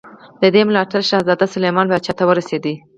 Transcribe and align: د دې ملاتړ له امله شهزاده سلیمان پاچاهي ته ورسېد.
د 0.41 0.43
دې 0.53 0.61
ملاتړ 0.67 1.01
له 1.01 1.05
امله 1.05 1.09
شهزاده 1.09 1.45
سلیمان 1.53 1.85
پاچاهي 1.91 2.17
ته 2.19 2.23
ورسېد. 2.27 2.65